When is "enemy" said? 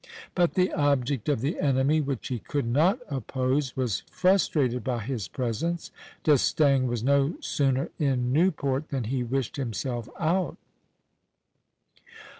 1.59-2.01